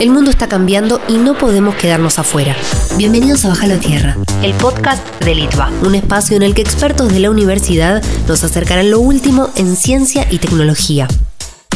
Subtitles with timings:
[0.00, 2.56] El mundo está cambiando y no podemos quedarnos afuera.
[2.96, 7.12] Bienvenidos a Bajalo a Tierra, el podcast de Litva, un espacio en el que expertos
[7.12, 11.06] de la universidad nos acercarán lo último en ciencia y tecnología.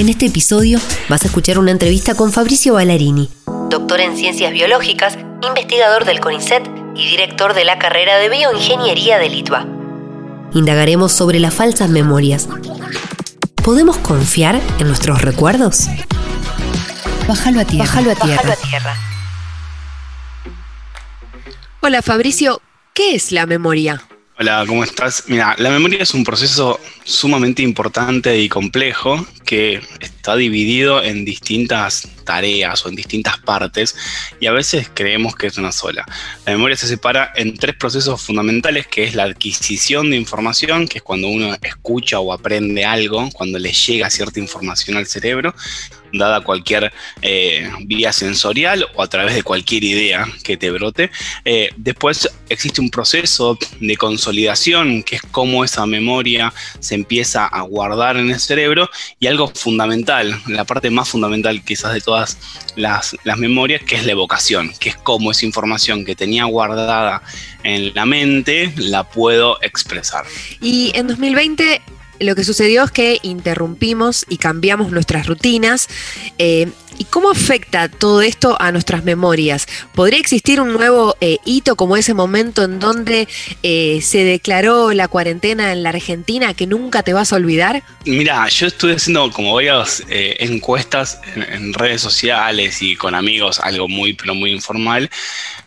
[0.00, 3.30] En este episodio vas a escuchar una entrevista con Fabricio Ballarini,
[3.70, 5.16] doctor en ciencias biológicas,
[5.46, 9.64] investigador del CONICET y director de la carrera de bioingeniería de Litva.
[10.54, 12.48] Indagaremos sobre las falsas memorias.
[13.62, 15.86] ¿Podemos confiar en nuestros recuerdos?
[17.28, 17.84] Bájalo a tierra.
[17.84, 18.14] Bájalo a
[18.56, 18.96] tierra.
[21.82, 22.62] Hola Fabricio,
[22.94, 24.02] ¿qué es la memoria?
[24.38, 25.24] Hola, ¿cómo estás?
[25.26, 32.08] Mira, la memoria es un proceso sumamente importante y complejo que está dividido en distintas
[32.24, 33.96] tareas o en distintas partes
[34.38, 36.06] y a veces creemos que es una sola.
[36.46, 40.98] La memoria se separa en tres procesos fundamentales que es la adquisición de información, que
[40.98, 45.54] es cuando uno escucha o aprende algo, cuando le llega cierta información al cerebro,
[46.12, 51.10] dada cualquier eh, vía sensorial o a través de cualquier idea que te brote.
[51.44, 57.62] Eh, después existe un proceso de consolidación, que es cómo esa memoria se empieza a
[57.62, 62.38] guardar en el cerebro, y algo fundamental, la parte más fundamental quizás de todas
[62.76, 67.22] las, las memorias, que es la evocación, que es cómo esa información que tenía guardada
[67.62, 70.24] en la mente la puedo expresar.
[70.60, 71.82] Y en 2020
[72.20, 75.88] lo que sucedió es que interrumpimos y cambiamos nuestras rutinas.
[76.38, 76.68] Eh,
[77.00, 79.68] ¿Y cómo afecta todo esto a nuestras memorias?
[79.94, 83.28] ¿Podría existir un nuevo eh, hito como ese momento en donde
[83.62, 87.84] eh, se declaró la cuarentena en la Argentina que nunca te vas a olvidar?
[88.04, 93.86] Mira, yo estuve haciendo como varias encuestas en, en redes sociales y con amigos, algo
[93.86, 95.08] muy, pero muy informal.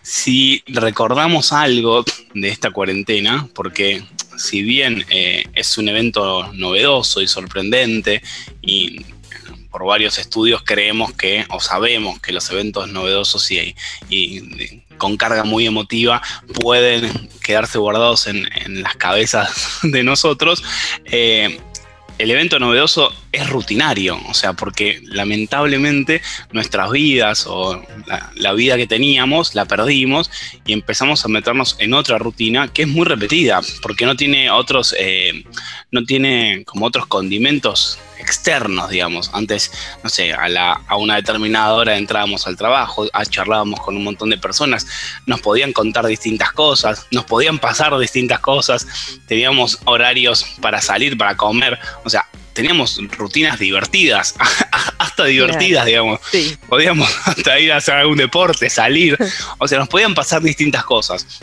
[0.01, 4.03] Si recordamos algo de esta cuarentena, porque
[4.41, 8.21] si bien eh, es un evento novedoso y sorprendente
[8.61, 9.05] y
[9.69, 13.75] por varios estudios creemos que o sabemos que los eventos novedosos y,
[14.97, 16.21] con carga muy emotiva
[16.61, 18.47] pueden quedarse guardados en,
[18.83, 20.63] las cabezas de nosotros.
[21.05, 21.59] Eh,
[22.21, 26.21] el evento novedoso es rutinario, o sea, porque lamentablemente
[26.51, 27.81] nuestras vidas o
[28.35, 30.29] la, vida que teníamos la perdimos
[30.65, 34.93] y empezamos a meternos en otra rutina que es muy repetida, porque no tiene otros,
[34.99, 35.43] eh,
[35.89, 37.97] no tiene como otros condimentos
[38.31, 39.29] externos, digamos.
[39.33, 39.71] Antes,
[40.03, 44.03] no sé, a, la, a una determinada hora entrábamos al trabajo, a, charlábamos con un
[44.03, 44.87] montón de personas,
[45.25, 48.87] nos podían contar distintas cosas, nos podían pasar distintas cosas,
[49.27, 54.35] teníamos horarios para salir, para comer, o sea, teníamos rutinas divertidas,
[54.97, 56.19] hasta divertidas, digamos.
[56.67, 59.17] Podíamos hasta ir a hacer algún deporte, salir,
[59.57, 61.41] o sea, nos podían pasar distintas cosas.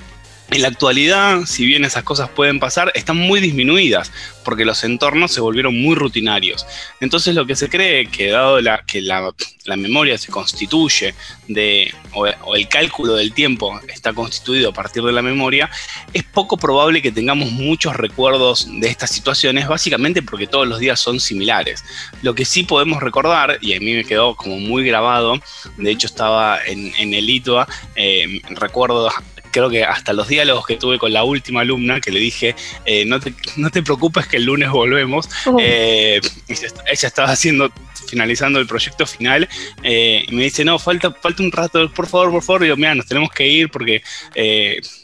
[0.51, 4.11] En la actualidad, si bien esas cosas pueden pasar, están muy disminuidas
[4.45, 6.65] porque los entornos se volvieron muy rutinarios.
[7.01, 9.35] Entonces lo que se cree que dado la, que la,
[9.77, 11.15] memoria se constituye
[11.49, 12.27] de, o,
[12.57, 15.69] el cálculo del tiempo está constituido a partir de la memoria,
[16.15, 20.99] es poco probable que tengamos muchos recuerdos de estas situaciones, básicamente porque todos los días
[20.99, 21.85] son similares.
[22.23, 25.39] Lo que sí podemos recordar, y a mí me quedó como muy grabado,
[25.77, 29.11] de hecho estaba en, el ITUA, eh, recuerdo
[29.51, 32.55] creo que hasta los diálogos que tuve con la última alumna, que le dije,
[32.85, 35.57] eh, no, te, no te preocupes que el lunes volvemos, oh.
[35.61, 37.71] eh, ella estaba haciendo,
[38.09, 39.49] finalizando el proyecto final,
[39.83, 42.77] eh, y me dice, no, falta, falta un rato, por favor, por favor, y yo,
[42.77, 44.03] mira, nos tenemos que ir porque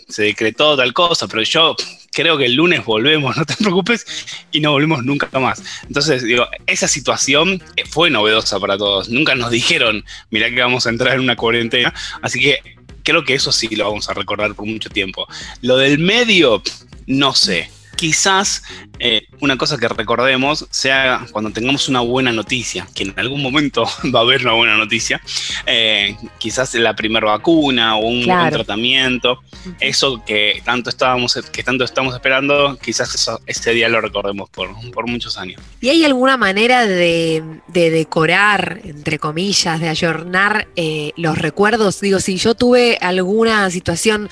[0.09, 1.77] se decretó tal cosa, pero yo
[2.15, 4.07] creo que el lunes volvemos, no te preocupes,
[4.53, 5.63] y no volvemos nunca más.
[5.87, 9.11] Entonces, digo, esa situación fue novedosa para todos.
[9.11, 11.93] Nunca nos dijeron, mira que vamos a entrar en una cuarentena.
[12.23, 15.29] Así que creo que eso sí lo vamos a recordar por mucho tiempo.
[15.61, 16.61] Lo del medio,
[17.07, 18.63] no sé quizás
[19.01, 23.85] eh, una cosa que recordemos sea cuando tengamos una buena noticia, que en algún momento
[24.15, 25.21] va a haber una buena noticia,
[25.67, 29.41] eh, quizás la primera vacuna o un buen tratamiento,
[29.81, 35.09] eso que tanto estábamos, que tanto estamos esperando, quizás ese día lo recordemos por, por,
[35.09, 35.61] muchos años.
[35.81, 42.01] ¿Y hay alguna manera de, decorar, entre comillas, de ayornar eh, los recuerdos?
[42.01, 44.29] Digo, si yo tuve alguna situación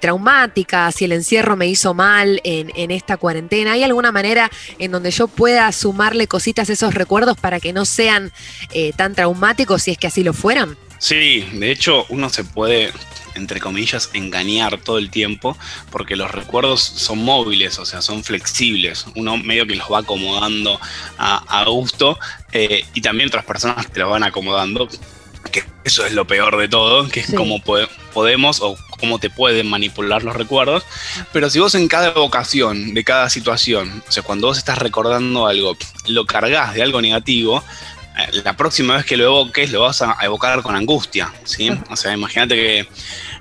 [0.00, 3.72] traumática, si el encierro me hizo mal en, en esta cuarentena?
[3.72, 7.84] ¿Hay alguna manera en donde yo pueda sumarle cositas a esos recuerdos para que no
[7.84, 8.32] sean
[8.72, 10.76] eh, tan traumáticos si es que así lo fueran?
[10.98, 12.92] Sí, de hecho uno se puede
[13.34, 15.56] entre comillas, engañar todo el tiempo,
[15.90, 19.06] porque los recuerdos son móviles, o sea, son flexibles.
[19.14, 20.80] Uno medio que los va acomodando
[21.16, 22.18] a, gusto
[22.52, 24.88] eh, y también otras personas te los van acomodando
[25.50, 27.62] que eso es lo peor de todo, que es cómo
[28.12, 30.84] podemos o cómo te pueden manipular los recuerdos.
[31.32, 35.46] Pero si vos en cada evocación de cada situación, o sea, cuando vos estás recordando
[35.46, 35.76] algo,
[36.06, 37.64] lo cargas de algo negativo,
[38.18, 41.70] eh, la próxima vez que lo evoques lo vas a evocar con angustia, ¿sí?
[41.88, 42.88] O sea, imagínate que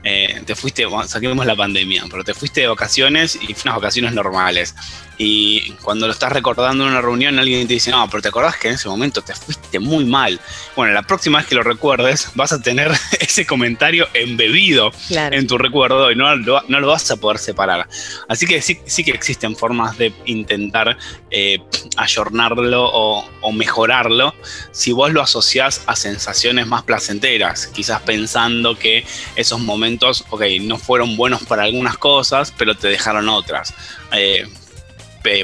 [0.03, 4.75] eh, te fuiste, saquemos la pandemia, pero te fuiste de vacaciones y unas vacaciones normales.
[5.21, 8.55] Y cuando lo estás recordando en una reunión, alguien te dice, no, pero te acordás
[8.55, 10.39] que en ese momento te fuiste muy mal.
[10.77, 12.89] Bueno, la próxima vez que lo recuerdes, vas a tener
[13.19, 17.89] ese comentario embebido en tu recuerdo y no, no, lo vas a poder separar.
[18.29, 20.97] Así que sí, sí que existen formas de intentar
[21.31, 21.59] eh,
[21.97, 24.33] ayornarlo o, o mejorarlo
[24.71, 29.05] si vos lo asociás a sensaciones más placenteras, quizás pensando que
[29.35, 33.73] esos momentos, ok, no fueron buenos para algunas cosas, pero te dejaron otras.
[34.11, 34.47] Eh,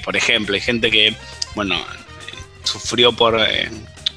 [0.04, 1.16] por ejemplo, hay gente que,
[1.56, 1.76] bueno,
[2.64, 3.40] sufrió por...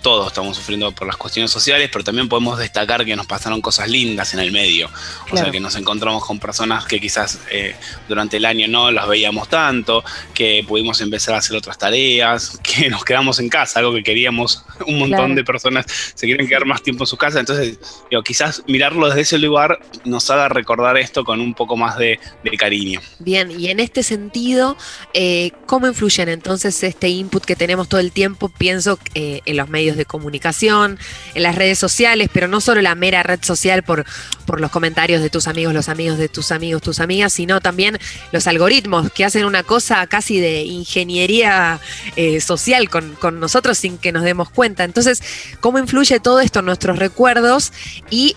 [0.02, 3.88] Todos estamos sufriendo por las cuestiones sociales, pero también podemos destacar que nos pasaron cosas
[3.88, 4.88] lindas en el medio.
[5.30, 7.74] O sea, que nos encontramos con personas que quizás eh,
[8.08, 10.04] durante el año no las veíamos tanto,
[10.34, 14.64] que pudimos empezar a hacer otras tareas, que nos quedamos en casa, algo que queríamos,
[14.86, 17.40] un montón de personas se quieren quedar más tiempo en su casa.
[17.40, 17.78] Entonces,
[18.10, 22.18] digo, quizás mirarlo desde ese lugar nos haga recordar esto con un poco más de,
[22.58, 23.00] cariño.
[23.18, 24.76] Bien, y en este sentido,
[25.14, 28.48] eh, ¿cómo influyen entonces este input que tenemos todo el tiempo?
[28.48, 30.98] Pienso eh, en los medios de comunicación,
[31.34, 34.04] en las redes sociales, pero no solo la mera red social por,
[34.46, 37.98] por los comentarios de tus amigos, los amigos de tus amigos, tus amigas, sino también
[38.32, 41.80] los algoritmos que hacen una cosa casi de ingeniería
[42.16, 44.84] eh, social con, nosotros sin que nos demos cuenta.
[44.84, 45.22] Entonces,
[45.60, 47.72] ¿cómo influye todo esto en nuestros recuerdos?
[48.10, 48.36] Y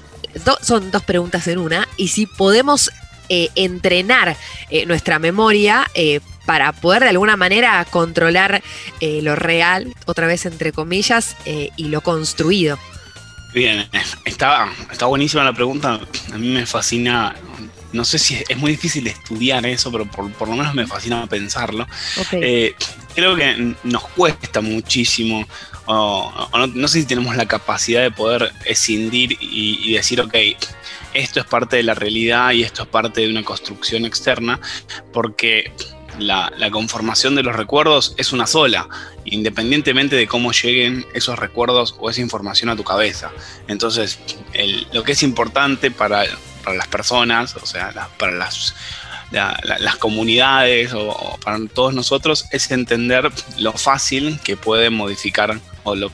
[0.62, 2.92] son dos preguntas en una, y si podemos
[3.30, 4.38] eh, entrenar
[4.70, 5.88] eh, nuestra memoria
[6.46, 8.64] para poder de alguna manera controlar
[9.00, 12.78] eh, lo real, otra vez entre comillas, eh, y lo construido.
[13.54, 13.88] Bien,
[14.24, 16.00] está, está buenísima la pregunta.
[16.34, 17.36] A mí me fascina,
[17.92, 21.86] no sé si es, muy difícil estudiar eso, pero por, lo menos me fascina pensarlo.
[22.32, 22.76] Eh,
[23.14, 25.46] creo que nos cuesta muchísimo,
[25.86, 30.34] o, no, sé si tenemos la capacidad de poder escindir y, y decir, ok,
[31.14, 34.62] esto es parte de la realidad y esto es parte de una construcción externa,
[35.12, 35.74] porque
[36.20, 38.88] la, conformación de los recuerdos es una sola,
[39.26, 43.32] independientemente de cómo lleguen esos recuerdos o esa información a tu cabeza.
[43.68, 44.20] Entonces,
[44.94, 46.24] lo que es importante para,
[46.66, 48.76] las personas, o sea, para las,
[49.32, 56.12] las comunidades o, para todos nosotros, es entender lo fácil que puede modificar o lo,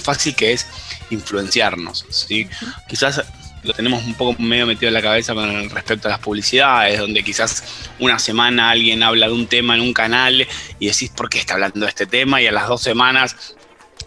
[0.00, 0.66] fácil que es
[1.10, 2.06] influenciarnos.
[2.10, 2.48] ¿sí?
[2.88, 3.22] Quizás
[3.62, 7.22] lo tenemos un poco medio metido en la cabeza con respecto a las publicidades, donde
[7.22, 10.46] quizás una semana alguien habla de un tema en un canal
[10.78, 13.54] y decís por qué está hablando de este tema y a las dos semanas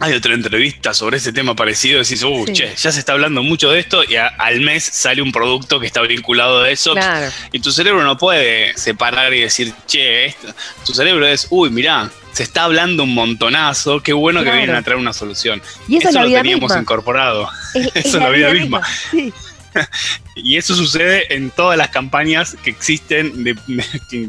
[0.00, 3.70] hay otra entrevista sobre ese tema parecido, decís, uh, che, ya se está hablando mucho
[3.70, 6.94] de esto y al mes sale un producto que está vinculado a eso.
[7.52, 10.48] Y tu cerebro no puede separar y decir, che, esto.
[10.84, 14.82] tu cerebro es, uy, mirá, se está hablando un montonazo, qué bueno que vienen a
[14.82, 15.62] traer una solución.
[15.86, 17.48] Y eso, lo teníamos incorporado.
[17.74, 18.82] eso es la vida, misma.
[20.34, 23.56] y eso sucede en todas las campañas que existen de,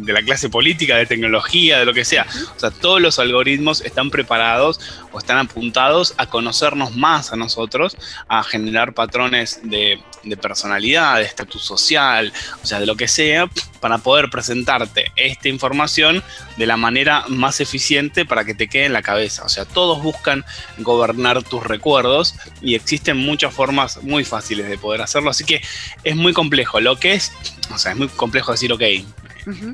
[0.05, 2.27] la clase política, de tecnología, de lo que sea.
[2.55, 4.79] O sea, todos los algoritmos están preparados
[5.11, 7.97] o están apuntados a conocernos más a nosotros,
[8.27, 9.99] a generar patrones de,
[10.41, 12.31] personalidad, de estatus social,
[12.61, 13.49] o sea, de lo que sea,
[13.79, 16.23] para poder presentarte esta información
[16.57, 19.43] de la manera más eficiente para que te quede en la cabeza.
[19.43, 20.45] O sea, todos buscan
[20.79, 25.29] gobernar tus recuerdos y existen muchas formas muy fáciles de poder hacerlo.
[25.29, 25.61] Así que
[26.05, 26.79] es muy complejo.
[26.79, 27.33] Lo que es,
[27.74, 28.81] o sea, es muy complejo decir, ok,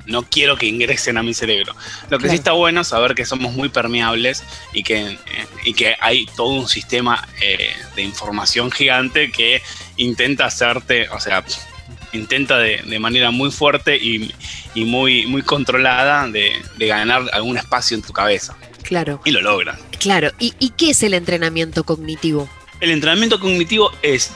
[0.06, 1.76] no quiero que ingresen a mi cerebro.
[2.10, 5.18] Lo que sí está bueno es saber que somos muy permeables y que, eh,
[5.64, 9.62] y que hay todo un sistema eh, de información gigante que
[9.98, 11.44] intenta hacerte, o sea,
[12.14, 14.34] intenta de, manera muy fuerte y,
[14.76, 18.58] muy, muy controlada de, ganar algún espacio en tu cabeza.
[18.84, 19.22] Claro.
[19.24, 19.78] Y lo logra.
[20.00, 20.32] Claro.
[20.40, 22.50] ¿Y, ¿Y qué es el entrenamiento cognitivo?
[22.82, 24.32] El entrenamiento cognitivo es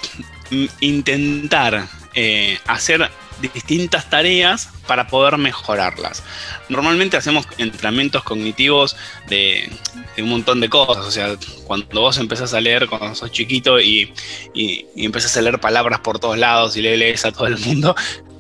[0.80, 3.10] intentar eh, hacer
[3.42, 6.24] distintas tareas para poder mejorarlas.
[6.70, 8.96] Normalmente hacemos entrenamientos cognitivos
[9.28, 9.70] de,
[10.18, 11.36] un montón de cosas, o sea,
[11.66, 14.14] cuando vos empezás a leer cuando sos chiquito y,
[14.54, 17.96] y, empezás a leer palabras por todos lados y le lees a todo el mundo,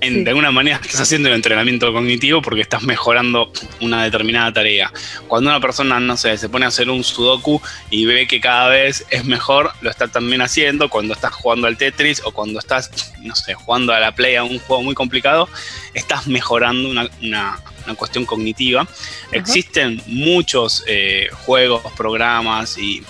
[0.09, 4.91] de alguna manera estás haciendo el entrenamiento cognitivo porque estás mejorando una determinada tarea.
[5.27, 8.69] Cuando una persona, no sé, se pone a hacer un sudoku y ve que cada
[8.69, 10.89] vez es mejor, lo está también haciendo.
[10.89, 14.43] Cuando estás jugando al Tetris o cuando estás, no sé, jugando a la Play a
[14.43, 15.49] un juego muy complicado,
[15.93, 17.59] estás mejorando una,
[17.97, 18.87] cuestión cognitiva.
[19.31, 23.03] Existen muchos eh, juegos, programas y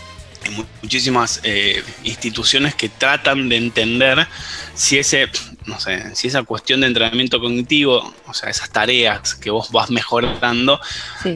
[0.82, 4.28] muchísimas eh, instituciones que tratan de entender
[4.74, 5.30] si ese,
[5.68, 9.90] no sé, si esa cuestión de entrenamiento cognitivo, o sea, esas tareas que vos vas
[9.90, 10.80] mejorando,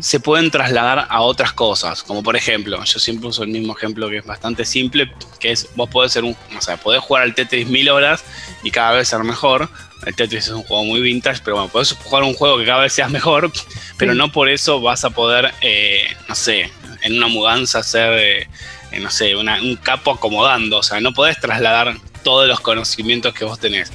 [0.02, 2.04] se pueden trasladar a otras cosas.
[2.04, 5.70] Como por ejemplo, yo siempre uso el mismo ejemplo que es bastante simple, que es
[5.76, 8.24] vos podés ser un, o sea, podés jugar al Tetris mil horas
[8.64, 9.70] y cada vez ser mejor.
[10.06, 12.82] El Tetris es un juego muy vintage, pero bueno, podés jugar un juego que cada
[12.82, 13.52] vez seas mejor,
[13.98, 16.72] pero no por eso vas a poder, eh, no sé,
[17.02, 18.48] en una mudanza ser,
[18.92, 20.78] eh, no sé, un capo acomodando.
[20.78, 23.92] O sea, no podés trasladar todos los conocimientos que vos tenés.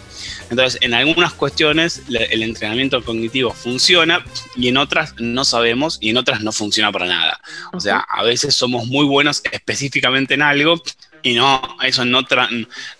[0.51, 4.25] Entonces, en algunas cuestiones el entrenamiento cognitivo funciona
[4.57, 7.41] y en otras no sabemos y en otras no funciona para nada.
[7.73, 10.83] O sea, a veces somos muy buenos específicamente en algo,
[11.25, 12.21] y no, eso no,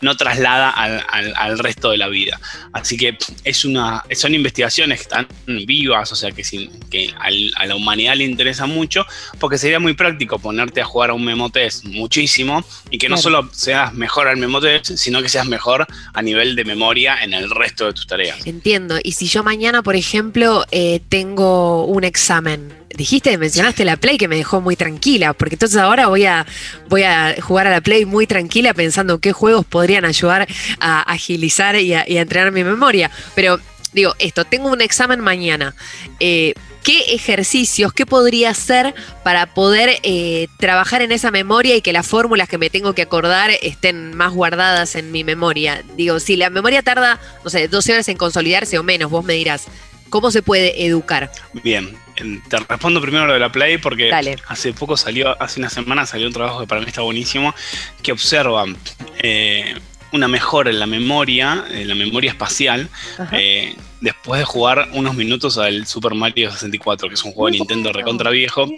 [0.01, 2.41] no traslada al, resto de la vida.
[2.73, 5.29] Así que es una, son investigaciones que están
[5.67, 6.43] vivas, o sea que,
[6.91, 7.15] que
[7.55, 9.07] a la humanidad le interesa mucho,
[9.39, 13.51] porque sería muy práctico ponerte a jugar a un memotest muchísimo y que no solo
[13.53, 17.85] seas mejor al memotest, sino que seas mejor a nivel de memoria en el resto
[17.87, 18.47] de tus tareas.
[18.47, 18.99] Entiendo.
[19.05, 24.29] Y si yo mañana, por ejemplo, eh, tengo un examen, dijiste, mencionaste la Play que
[24.29, 26.47] me dejó muy tranquila, porque entonces ahora voy a,
[26.89, 30.47] voy a jugar a la Play muy tranquila pensando qué juegos podrían ayudar
[30.81, 33.11] a agilizar y a, entrenar mi memoria.
[33.35, 33.61] Pero
[33.93, 35.75] digo, esto, tengo un examen mañana.
[36.21, 41.95] Eh, ¿Qué ejercicios, qué podría hacer para poder eh, trabajar en esa memoria y que
[41.95, 45.83] las fórmulas que me tengo que acordar estén más guardadas en mi memoria?
[45.97, 49.33] Digo, si la memoria tarda, no sé, 12 horas en consolidarse o menos, vos me
[49.33, 49.67] dirás,
[50.11, 51.31] ¿cómo se puede educar?
[51.63, 51.97] Bien,
[52.49, 54.13] te respondo primero lo de la Play porque
[54.47, 57.55] hace poco salió, hace una semana salió un trabajo que para mí está buenísimo,
[58.03, 58.65] que observa
[59.19, 59.75] eh,
[60.13, 62.89] una mejora en la memoria, en la memoria espacial,
[63.33, 67.59] eh, después de jugar unos minutos al Super Mario 64, que es un juego de
[67.59, 68.71] Nintendo recontra viejo.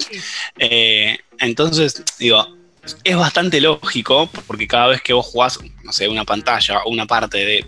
[0.59, 2.56] Eh, entonces, digo,
[3.05, 7.07] es bastante lógico, porque cada vez que vos jugás, no sé, una pantalla o una
[7.07, 7.64] parte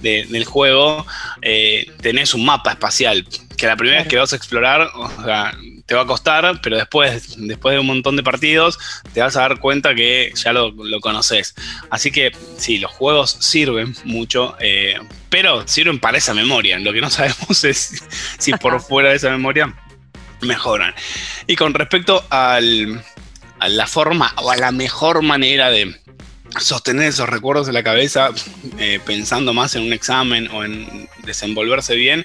[0.00, 1.06] de, del juego,
[1.42, 3.26] eh, tenés un mapa espacial,
[3.56, 4.88] que la primera vez que vas a explorar,
[5.86, 8.78] te va a costar, pero después, después de un montón de partidos,
[9.12, 11.54] te vas a dar cuenta que ya lo, conoces.
[11.90, 14.98] Así que sí, los juegos sirven mucho, eh,
[15.28, 16.78] pero sirven para esa memoria.
[16.78, 18.02] Lo que no sabemos es
[18.38, 19.74] si por fuera de esa memoria
[20.40, 20.94] mejoran.
[21.46, 23.02] Y con respecto al,
[23.68, 25.96] la forma o a la mejor manera de
[26.60, 28.30] sostener esos recuerdos en la cabeza,
[28.78, 32.24] eh, pensando más en un examen o en desenvolverse bien,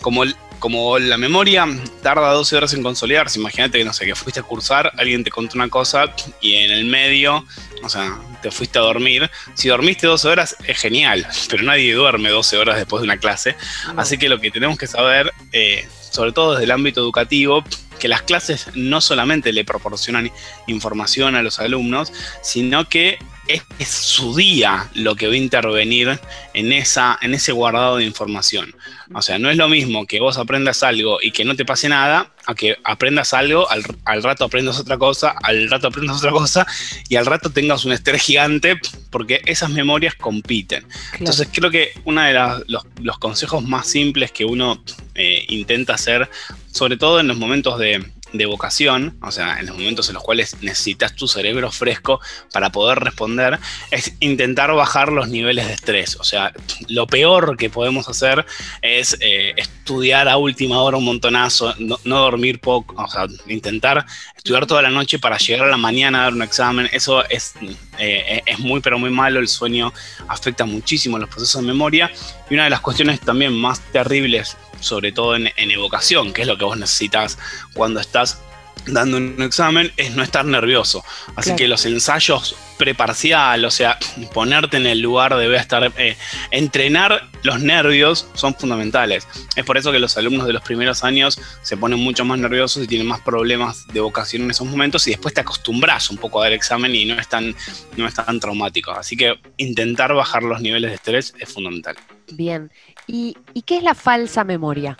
[0.00, 0.24] como,
[0.58, 1.66] como la memoria
[2.02, 5.30] tarda 12 horas en consolidarse, imagínate que no sé, que fuiste a cursar, alguien te
[5.30, 7.44] contó una cosa y en el medio,
[7.82, 9.30] o sea, te fuiste a dormir.
[9.54, 13.56] Si dormiste 12 horas es genial, pero nadie duerme 12 horas después de una clase.
[13.96, 17.64] Así que lo que tenemos que saber, eh, sobre todo desde el ámbito educativo,
[17.98, 20.30] que las clases no solamente le proporcionan
[20.66, 22.12] información a los alumnos,
[22.42, 26.20] sino que es su día lo que va a intervenir
[26.54, 28.74] en, esa, en ese guardado de información.
[29.14, 31.88] O sea, no es lo mismo que vos aprendas algo y que no te pase
[31.88, 36.66] nada, a que aprendas algo, al, rato aprendas otra cosa, al rato aprendas otra cosa
[37.08, 38.78] y al rato tengas un estrés gigante
[39.10, 40.86] porque esas memorias compiten.
[41.18, 44.82] Entonces creo que uno de los, consejos más simples que uno
[45.14, 46.30] eh, intenta hacer,
[46.72, 48.04] sobre todo en los momentos de,
[48.46, 52.20] vocación, o sea, en los momentos en los cuales necesitas tu cerebro fresco
[52.52, 53.58] para poder responder,
[53.90, 56.16] es intentar bajar los niveles de estrés.
[56.16, 56.52] O sea,
[56.88, 58.44] lo peor que podemos hacer
[58.82, 64.04] es eh, estudiar a última hora un montonazo, no, dormir poco, o sea, intentar
[64.36, 66.88] estudiar toda la noche para llegar a la mañana a dar un examen.
[66.92, 67.54] Eso es,
[67.98, 69.40] eh, es muy, pero muy malo.
[69.40, 69.92] El sueño
[70.28, 72.10] afecta muchísimo los procesos de memoria.
[72.50, 76.56] Y una de las cuestiones también más terribles sobre todo en, evocación, que es lo
[76.58, 77.38] que vos necesitas
[77.74, 78.40] cuando estás
[78.86, 81.04] dando un examen, es no estar nervioso.
[81.36, 83.98] Así que los ensayos preparcial, o sea,
[84.32, 86.16] ponerte en el lugar de estar, eh,
[86.50, 89.26] entrenar los nervios son fundamentales.
[89.56, 92.84] Es por eso que los alumnos de los primeros años se ponen mucho más nerviosos
[92.84, 96.40] y tienen más problemas de vocación en esos momentos y después te acostumbras un poco
[96.40, 97.54] a dar examen y no es tan,
[97.96, 98.92] no es tan traumático.
[98.92, 101.96] Así que intentar bajar los niveles de estrés es fundamental.
[102.30, 102.70] Bien,
[103.08, 104.96] ¿Y, qué es la falsa memoria?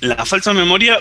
[0.00, 0.98] La falsa memoria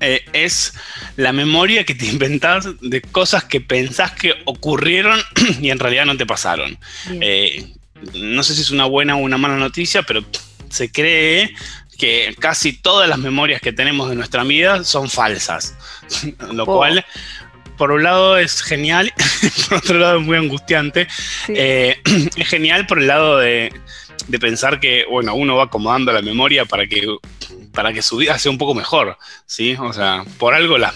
[0.00, 0.74] eh, es
[1.16, 5.20] la memoria que te inventas de cosas que pensás que ocurrieron
[5.60, 6.78] y en realidad no te pasaron.
[7.20, 7.72] Eh,
[8.14, 10.24] no sé si es una buena o una mala noticia, pero
[10.68, 11.54] se cree
[11.98, 15.76] que casi todas las memorias que tenemos de nuestra vida son falsas.
[16.52, 16.66] Lo oh.
[16.66, 17.04] cual,
[17.76, 19.12] por un lado, es genial,
[19.68, 21.08] por otro lado, es muy angustiante.
[21.48, 22.00] Eh,
[22.36, 23.72] es genial por el lado de
[24.28, 27.06] de pensar que, bueno, uno va acomodando la memoria para que,
[27.78, 29.16] para que su vida sea un poco mejor,
[29.46, 29.76] ¿sí?
[29.78, 30.94] O sea, por algo las,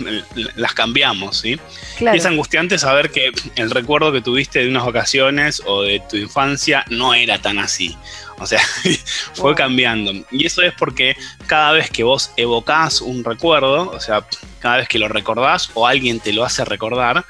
[0.75, 1.57] cambiamos, ¿sí?
[2.01, 6.17] Y es angustiante saber que el recuerdo que tuviste de unas vacaciones o de tu
[6.17, 7.97] infancia no era tan así.
[8.41, 8.61] O sea,
[9.35, 10.13] fue cambiando.
[10.33, 14.27] Y eso es porque cada vez que vos evocás un recuerdo, o sea,
[14.59, 17.25] cada vez que lo recordás o alguien te lo hace recordar,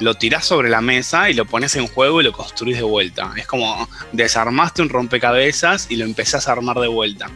[0.00, 3.32] lo tirás sobre la mesa y lo pones en juego y lo construís de vuelta.
[3.36, 7.30] Es como desarmaste un rompecabezas y lo empezás a armar de vuelta.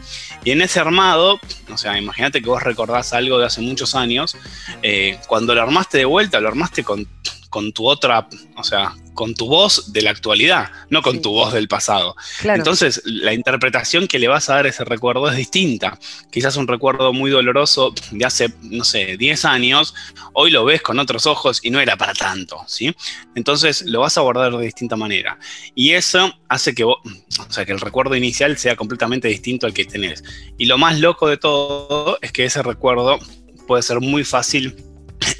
[0.44, 1.40] Y en ese armado,
[1.70, 4.36] o sea, imagínate que vos recordás algo de hace muchos años,
[4.82, 7.06] eh, cuando lo armaste de vuelta, lo armaste con
[7.52, 11.52] con tu otra, o sea, con tu voz de la actualidad, no con tu voz
[11.52, 12.16] del pasado.
[12.42, 15.98] Entonces, la interpretación que le vas a dar a ese recuerdo es distinta.
[16.30, 19.94] Quizás un recuerdo muy doloroso de hace, no sé, 10 años,
[20.32, 22.96] hoy lo ves con otros ojos y no era para tanto, ¿sí?
[23.34, 25.38] Entonces, lo vas a abordar de distinta manera.
[25.74, 27.02] Y eso hace que, o
[27.50, 30.24] sea, que el recuerdo inicial sea completamente distinto al que tenés.
[30.56, 33.18] Y lo más loco de todo es que ese recuerdo
[33.66, 34.74] puede ser muy fácil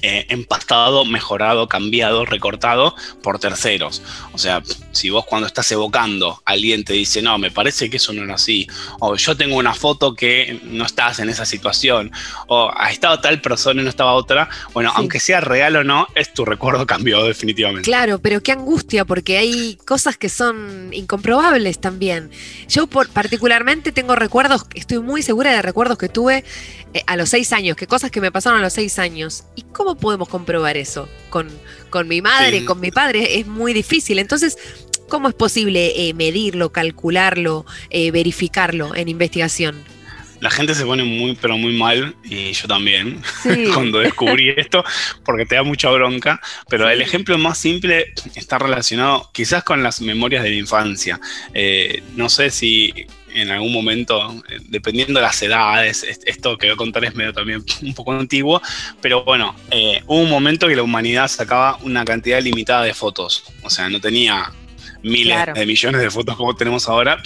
[0.02, 4.02] eh, empastado, mejorado, cambiado, recortado por terceros.
[4.32, 4.62] O sea,
[4.92, 8.34] si vos cuando estás evocando, alguien te dice, no, me parece que eso no era
[8.34, 8.66] así,
[9.00, 12.10] o yo tengo una foto que no estás en esa situación,
[12.46, 16.06] o ha estado tal persona y no estaba otra, bueno, aunque sea real o no,
[16.14, 17.82] es tu recuerdo cambió definitivamente.
[17.82, 22.30] Claro, pero qué angustia, porque hay cosas que son incomprobables también.
[22.68, 26.44] Yo por, particularmente tengo recuerdos, estoy muy segura de recuerdos que tuve
[26.94, 29.44] eh, a los seis años, que cosas que me pasaron a los seis años.
[29.56, 31.08] ¿Y cómo podemos comprobar eso?
[31.30, 31.48] Con,
[31.90, 34.18] con mi madre, con mi padre, es muy difícil.
[34.18, 34.58] Entonces,
[35.08, 39.82] ¿cómo es posible eh, medirlo, calcularlo, eh, verificarlo en investigación?
[40.40, 43.22] La gente se pone muy, pero muy mal, y yo también,
[43.74, 44.84] cuando descubrí esto,
[45.24, 50.00] porque te da mucha bronca, pero el ejemplo más simple está relacionado quizás con las
[50.00, 51.20] memorias de la infancia.
[52.16, 56.76] no sé si en algún momento, eh, dependiendo de las edades, esto que voy a
[56.76, 58.60] contar es medio también un poco antiguo,
[59.00, 63.44] pero bueno, eh, hubo un momento que la humanidad sacaba una cantidad limitada de fotos,
[63.62, 64.52] o sea, no tenía
[65.02, 67.20] miles de millones de fotos como tenemos ahora,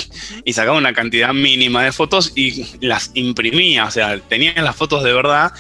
[0.45, 5.05] y sacaba una cantidad mínima de fotos y las imprimía, o sea, tenían las fotos
[5.05, 5.53] de verdad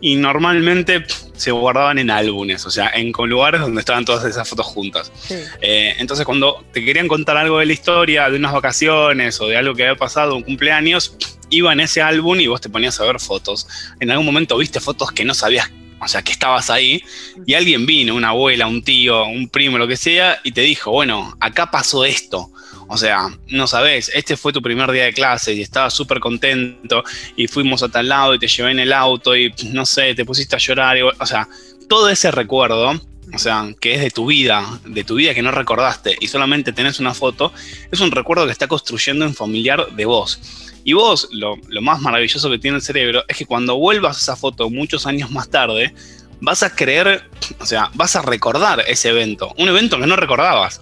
[0.00, 4.66] y normalmente se guardaban en álbumes, o sea, en lugares donde estaban todas esas fotos
[4.66, 5.12] juntas.
[5.60, 9.56] Eh, entonces, cuando te querían contar algo de la historia, de unas vacaciones o de
[9.56, 11.16] algo que había pasado, un cumpleaños,
[11.50, 13.66] iba en ese álbum y vos te ponías a ver fotos.
[14.00, 17.02] En algún momento viste fotos que no sabías, o sea, que estabas ahí,
[17.46, 20.92] y alguien vino, una abuela, un tío, un primo, lo que sea, y te dijo,
[20.92, 22.50] bueno, acá pasó esto.
[22.88, 27.04] O sea, no sabes, este fue tu primer día de clase y estabas súper contento
[27.36, 30.24] y fuimos a tal lado y te llevé en el auto y no sé, te
[30.24, 30.96] pusiste a llorar.
[31.02, 31.48] o sea,
[31.88, 33.00] todo ese recuerdo,
[33.34, 36.72] o sea, que es de tu vida, de tu vida que no recordaste y solamente
[36.72, 37.52] tenés una foto,
[37.90, 40.40] es un recuerdo que está construyendo un familiar de vos.
[40.84, 44.20] Y vos, lo, lo más maravilloso que tiene el cerebro es que cuando vuelvas a
[44.20, 45.92] esa foto muchos años más tarde,
[46.40, 47.28] vas a creer,
[47.60, 50.80] o sea, vas a recordar ese evento, un evento que no recordabas.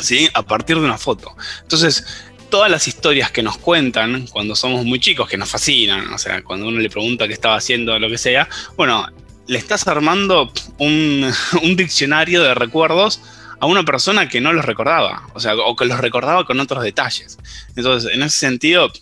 [0.00, 0.28] ¿Sí?
[0.34, 1.34] A partir de una foto.
[1.62, 2.04] Entonces,
[2.50, 6.42] todas las historias que nos cuentan cuando somos muy chicos, que nos fascinan, o sea,
[6.42, 9.06] cuando uno le pregunta qué estaba haciendo, lo que sea, bueno,
[9.46, 11.30] le estás armando un,
[11.62, 13.20] un diccionario de recuerdos
[13.60, 16.82] a una persona que no los recordaba, o sea, o que los recordaba con otros
[16.82, 17.38] detalles.
[17.76, 18.92] Entonces, en ese sentido,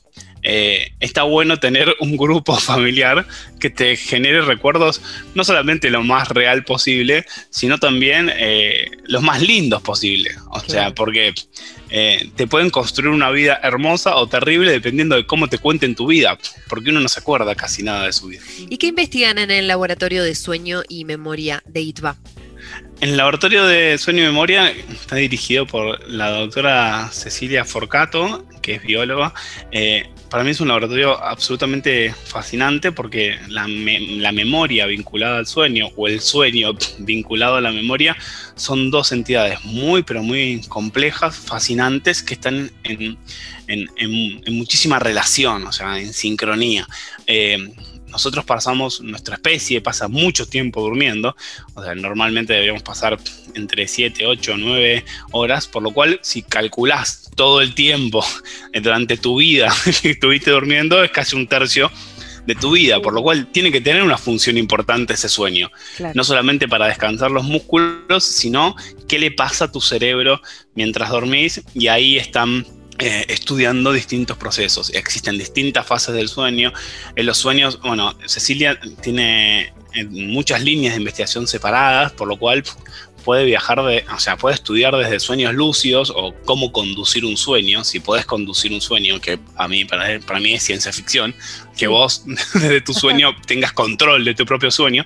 [0.43, 3.27] eh, está bueno tener un grupo familiar
[3.61, 5.01] que te genere recuerdos
[5.35, 10.31] no solamente lo más real posible, sino también eh, los más lindos posible.
[10.51, 11.35] O sea, porque
[11.91, 16.07] eh, te pueden construir una vida hermosa o terrible dependiendo de cómo te cuenten tu
[16.07, 18.43] vida, porque uno no se acuerda casi nada de su vida.
[18.69, 22.17] ¿Y qué investigan en el laboratorio de sueño y memoria de ITVA?
[23.03, 28.83] El laboratorio de sueño y memoria está dirigido por la doctora Cecilia Forcato, que es
[28.85, 29.35] bióloga.
[29.73, 36.07] Eh, para mí es un laboratorio absolutamente fascinante porque la, memoria vinculada al sueño o
[36.07, 38.17] el sueño vinculado a la memoria
[38.55, 43.19] son dos entidades muy, pero muy complejas, fascinantes, que están en,
[44.53, 46.87] muchísima relación, o sea, en sincronía.
[47.27, 47.75] Eh,
[48.13, 51.35] nosotros pasamos, nuestra especie pasa mucho tiempo durmiendo,
[51.75, 53.19] o sea, normalmente deberíamos pasar
[53.55, 58.25] entre 7, 8, 9 horas, por lo cual si calculás todo el tiempo
[58.83, 61.91] durante tu vida que estuviste durmiendo, es casi un tercio
[62.47, 65.71] de tu vida, por lo cual tiene que tener una función importante ese sueño.
[66.15, 68.75] No solamente para descansar los músculos, sino
[69.09, 70.41] qué le pasa a tu cerebro
[70.75, 72.67] mientras dormís y ahí están
[72.99, 74.91] eh, estudiando distintos procesos.
[74.91, 76.73] Existen distintas fases del sueño.
[77.17, 79.73] En los sueños, bueno, Cecilia tiene
[80.11, 82.63] muchas líneas de investigación separadas, por lo cual
[83.25, 87.85] puede viajar de, o sea, puede estudiar desde sueños lúcidos o cómo conducir un sueño,
[87.85, 91.35] si puedes conducir un sueño, que a mí, para, para mí es ciencia ficción,
[91.77, 92.25] que vos
[92.55, 95.05] desde tu sueño tengas control de tu propio sueño.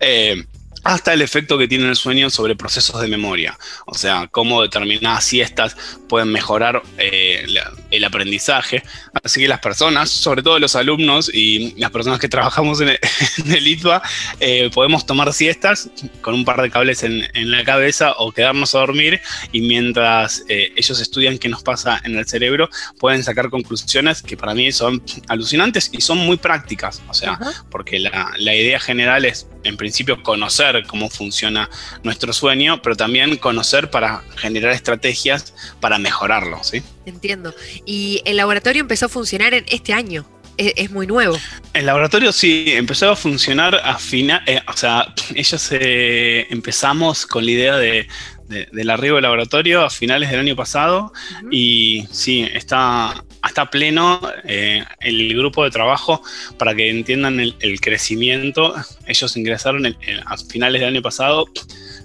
[0.00, 0.44] Eh,
[0.84, 3.58] hasta el efecto que tiene el sueño sobre procesos de memoria.
[3.86, 5.76] O sea, cómo determinadas siestas
[6.08, 7.46] pueden mejorar eh,
[7.90, 8.82] el aprendizaje.
[9.22, 13.66] Así que las personas, sobre todo los alumnos y las personas que trabajamos en el,
[13.66, 14.02] ITBA,
[14.40, 18.80] eh, podemos tomar siestas con un par de cables en, la cabeza o quedarnos a
[18.80, 19.20] dormir
[19.52, 24.36] y mientras eh, ellos estudian qué nos pasa en el cerebro, pueden sacar conclusiones que
[24.36, 27.02] para mí son alucinantes y son muy prácticas.
[27.08, 27.38] O sea,
[27.70, 31.68] porque la, la idea general es, en principio, conocer cómo funciona
[32.02, 36.82] nuestro sueño, pero también conocer para generar estrategias para mejorarlo, ¿sí?
[37.06, 37.54] Entiendo.
[37.84, 40.26] Y el laboratorio empezó a funcionar en este año.
[40.56, 41.38] Es, muy nuevo.
[41.72, 47.44] El laboratorio sí empezó a funcionar a final, eh, o sea, ellos eh, empezamos con
[47.44, 48.08] la idea de,
[48.48, 51.12] del arribo del laboratorio a finales del año pasado
[51.50, 56.22] y sí, está, está pleno eh, el grupo de trabajo
[56.58, 58.74] para que entiendan el, crecimiento.
[59.06, 61.46] Ellos ingresaron a finales del año pasado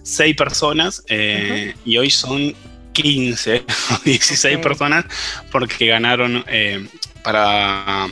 [0.03, 1.03] seis personas
[1.85, 2.53] y hoy son
[2.93, 5.05] 15 o 16 personas
[5.51, 6.87] porque ganaron eh,
[7.23, 8.07] para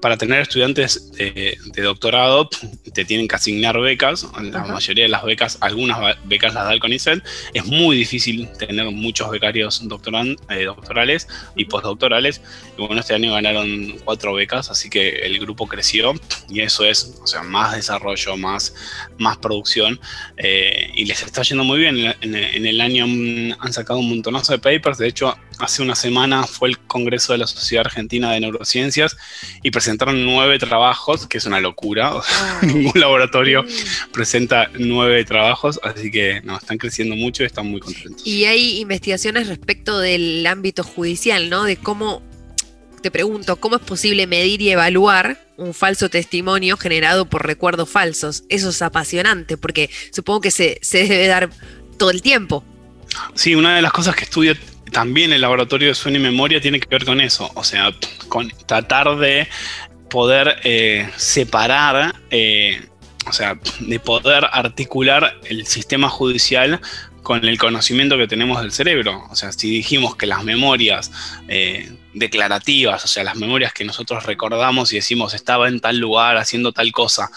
[0.00, 2.48] para tener estudiantes de, doctorado
[2.92, 6.80] te tienen que asignar becas, la mayoría de las becas, algunas becas las da el
[6.80, 7.22] CONICET,
[7.54, 12.40] es muy difícil tener muchos becarios eh, doctorales y postdoctorales,
[12.76, 16.14] y bueno, este año ganaron cuatro becas, así que el grupo creció.
[16.48, 18.74] Y eso es, o sea, más desarrollo, más,
[19.18, 20.00] más producción,
[20.36, 23.04] eh, y les está yendo muy bien, en, en el año
[23.58, 27.38] han sacado un montonazo de papers, de hecho, hace una semana fue el Congreso de
[27.38, 29.16] la Sociedad Argentina de Neurociencias
[29.62, 32.12] y presentaron nueve trabajos, que es una locura.
[32.62, 33.64] Ningún laboratorio
[34.12, 38.26] presenta nueve trabajos, así que no, están creciendo mucho y están muy contentos.
[38.26, 41.64] Y hay investigaciones respecto del ámbito judicial, ¿no?
[41.64, 42.22] De cómo,
[43.02, 48.44] te pregunto, ¿cómo es posible medir y evaluar un falso testimonio generado por recuerdos falsos?
[48.48, 51.50] Eso es apasionante, porque supongo que se, se debe dar
[51.98, 52.64] todo el tiempo.
[53.34, 54.54] Sí, una de las cosas que estudio
[54.90, 57.92] también el laboratorio de sueño y memoria tiene que ver con eso, o sea,
[58.28, 59.48] con tratar de
[60.08, 62.82] poder eh, separar, eh,
[63.26, 66.80] o sea, de poder articular el sistema judicial
[67.22, 69.24] con el conocimiento que tenemos del cerebro.
[69.30, 71.12] O sea, si dijimos que las memorias
[71.48, 76.36] eh, declarativas, o sea, las memorias que nosotros recordamos y decimos estaba en tal lugar
[76.36, 77.30] haciendo tal cosa,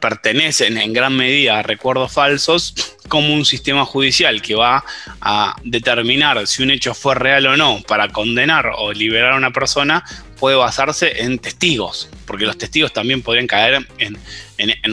[0.00, 4.84] pertenecen en gran medida a recuerdos falsos, como un sistema judicial que va
[5.20, 9.50] a determinar si un hecho fue real o no para condenar o liberar a una
[9.50, 10.04] persona,
[10.38, 14.16] puede basarse en testigos, porque los testigos también podrían caer en,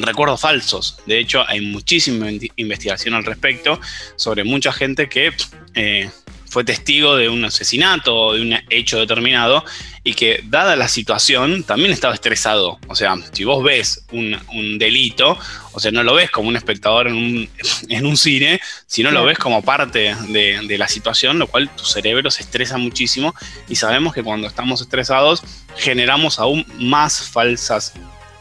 [0.01, 0.97] recuerdos falsos.
[1.05, 3.79] De hecho, hay muchísima investigación al respecto
[4.15, 5.31] sobre mucha gente que...
[5.73, 6.09] Eh,
[6.57, 9.63] fue testigo de un asesinato o de un hecho determinado
[10.03, 12.79] y que dada la situación también estaba estresado.
[12.87, 15.37] O sea, si vos ves un, delito,
[15.73, 17.49] o sea, no lo ves como un espectador en un,
[17.89, 21.85] en un cine, sino lo ves como parte de, de la situación, lo cual tu
[21.85, 23.35] cerebro se estresa muchísimo
[23.69, 25.43] y sabemos que cuando estamos estresados
[25.75, 27.93] generamos aún más falsas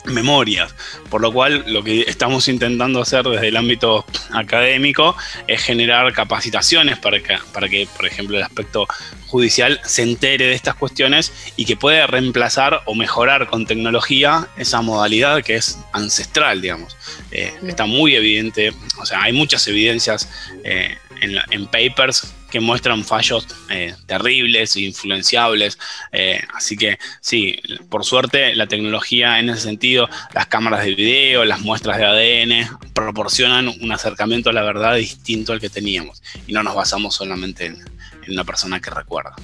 [0.06, 0.74] memorias,
[1.10, 5.16] por lo cual lo que estamos intentando hacer desde el ámbito académico
[5.46, 8.86] es generar capacitaciones para que, para que, por ejemplo, el aspecto
[9.26, 14.82] judicial se entere de estas cuestiones y que pueda reemplazar o mejorar con tecnología esa
[14.82, 16.96] modalidad que es ancestral, digamos.
[17.30, 20.28] Eh, está muy evidente, o sea, hay muchas evidencias
[20.64, 25.78] eh, en, papers que muestran fallos eh, terribles e influenciables.
[26.12, 31.44] Eh, así que sí, por suerte la tecnología en ese sentido, las cámaras de video,
[31.44, 36.52] las muestras de ADN, proporcionan un acercamiento a la verdad distinto al que teníamos y
[36.52, 37.95] no nos basamos solamente en,
[38.28, 39.34] una persona que recuerda.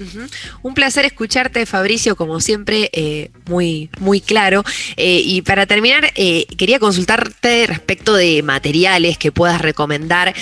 [0.62, 4.64] Un placer escucharte, Fabricio, como siempre, eh, muy, muy claro.
[4.96, 10.34] Eh, y para terminar, eh, quería consultarte respecto de materiales que puedas recomendar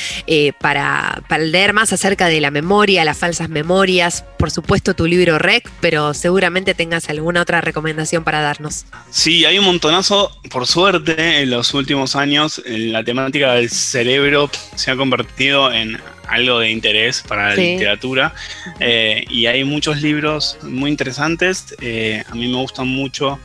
[0.59, 4.25] para, para leer más acerca de la memoria, las falsas memorias.
[4.39, 8.85] Por supuesto, tu libro REC, pero seguramente tengas alguna otra recomendación para darnos.
[9.11, 14.91] Sí, hay un montonazo, por suerte, en los últimos años, la temática del cerebro se
[14.91, 15.99] ha convertido en
[16.31, 18.35] algo de interés para la literatura.
[18.79, 21.75] Eh, y hay muchos libros muy interesantes.
[21.81, 23.39] Eh, a mí me gustan mucho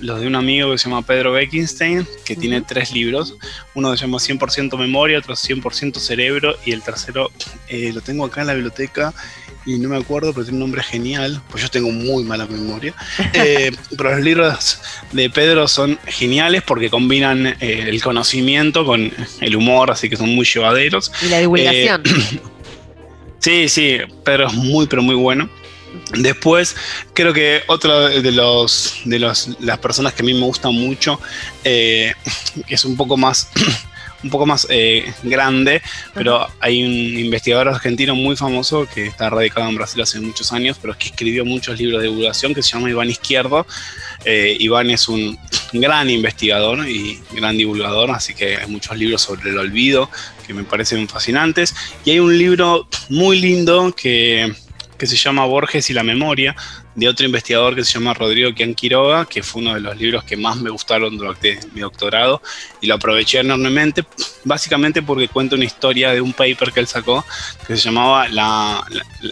[0.00, 3.36] los de un amigo que se llama Pedro Beckenstein, que tiene tres libros.
[3.74, 7.30] Uno se llama 100% memoria, otro 100% cerebro y el tercero
[7.68, 9.12] eh, lo tengo acá en la biblioteca
[9.66, 12.94] y no me acuerdo, pero tiene un nombre genial, pues yo tengo muy mala memoria.
[13.32, 14.80] Eh, pero los libros
[15.12, 20.30] de Pedro son geniales porque combinan eh, el conocimiento con el humor, así que son
[20.30, 21.12] muy llevaderos.
[21.22, 22.02] Y la divulgación.
[23.38, 25.50] sí, sí, Pedro es muy, pero muy bueno.
[26.14, 26.76] Después,
[27.14, 31.20] creo que otro de los de los, las personas que a mí me gustan mucho,
[31.62, 32.14] que
[32.68, 33.48] es un poco más
[34.22, 35.82] un poco más eh, grande,
[36.14, 40.78] pero hay un investigador argentino muy famoso que está radicado en Brasil hace muchos años,
[40.80, 43.66] pero que escribió muchos libros de divulgación que se llama Iván Izquierdo.
[44.24, 45.38] Eh, Iván es un
[45.72, 50.10] gran investigador y gran divulgador, así que hay muchos libros sobre el olvido
[50.46, 51.74] que me parecen fascinantes.
[52.04, 54.52] Y hay un libro muy lindo que,
[55.00, 56.54] que se llama Borges y la memoria,
[56.94, 60.24] de otro investigador que se llama Rodrigo Kian Quiroga, que fue uno de los libros
[60.24, 62.42] que más me gustaron durante mi doctorado
[62.82, 64.04] y lo aproveché enormemente,
[64.44, 67.24] básicamente porque cuenta una historia de un paper que él sacó
[67.66, 68.84] que se llamaba la,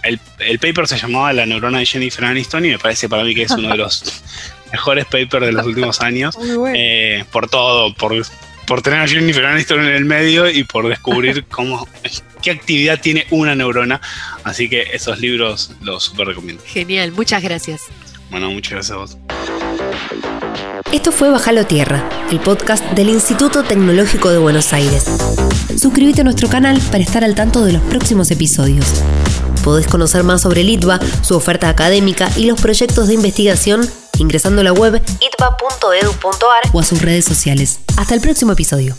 [0.04, 3.42] el, paper se llamaba La neurona de Jennifer Aniston y me parece para mí que
[3.42, 4.22] es uno de los
[4.72, 6.34] mejores papers de los últimos años
[6.74, 8.14] eh, por todo, por
[8.68, 11.88] por tener a Jennifer Aniston en el medio y por descubrir cómo
[12.42, 14.00] qué actividad tiene una neurona.
[14.44, 16.62] Así que esos libros los super recomiendo.
[16.66, 17.82] Genial, muchas gracias.
[18.30, 19.18] Bueno, muchas gracias a vos.
[20.92, 25.04] Esto fue Bajalo Tierra, el podcast del Instituto Tecnológico de Buenos Aires.
[25.76, 29.02] Suscríbete a nuestro canal para estar al tanto de los próximos episodios.
[29.64, 34.64] Podés conocer más sobre Litva, su oferta académica y los proyectos de investigación ingresando a
[34.64, 37.80] la web itva.edu.ar o a sus redes sociales.
[37.96, 38.96] Hasta el próximo episodio.